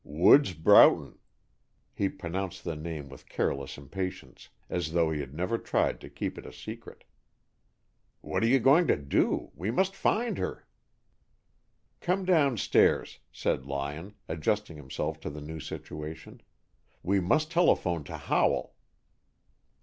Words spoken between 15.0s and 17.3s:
to the new situation. "We